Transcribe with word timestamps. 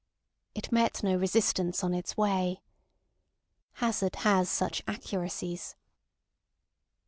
It 0.55 0.71
met 0.71 1.03
no 1.03 1.15
resistance 1.15 1.83
on 1.83 1.93
its 1.93 2.17
way. 2.17 2.63
Hazard 3.73 4.15
has 4.15 4.49
such 4.49 4.81
accuracies. 4.87 5.75